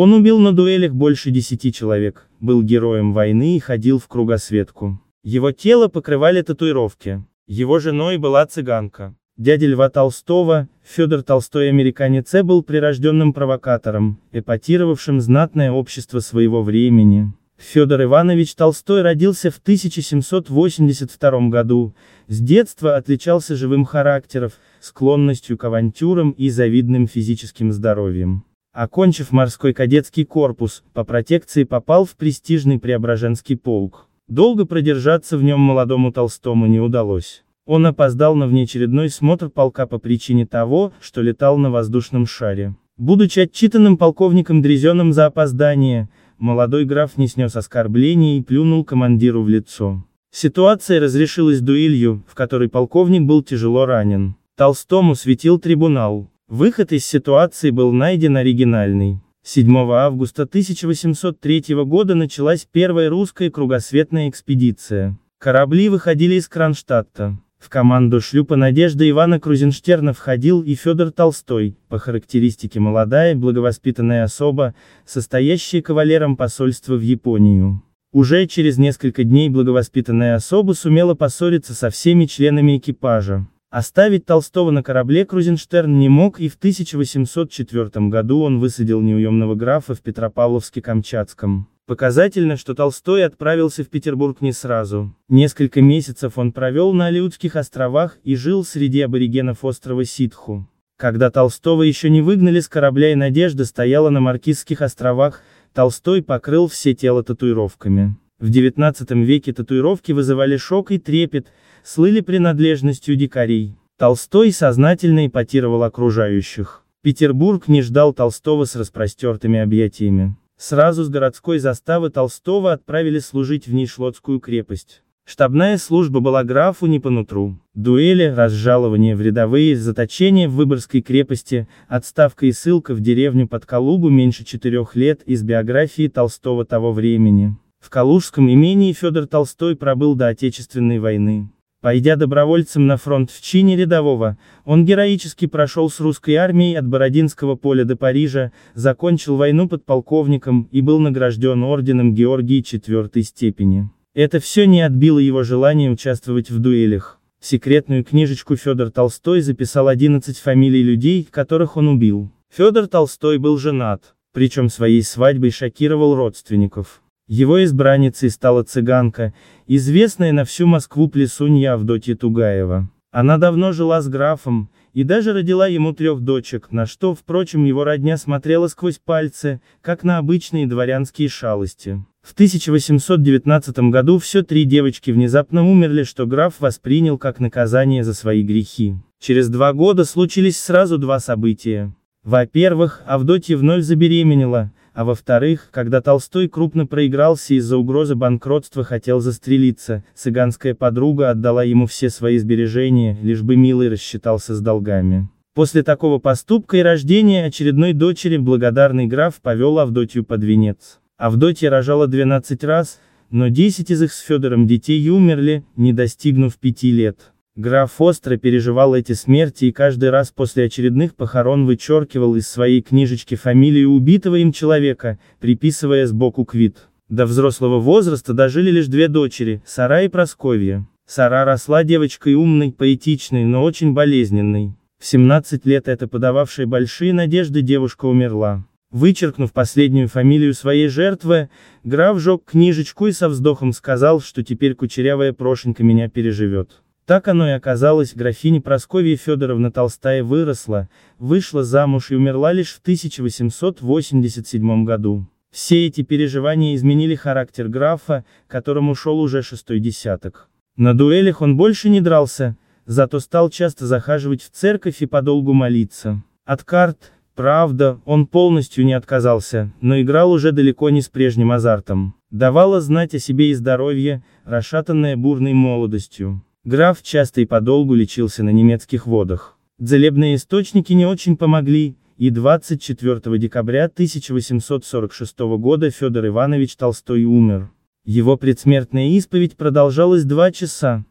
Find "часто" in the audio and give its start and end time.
263.48-263.86, 277.02-277.40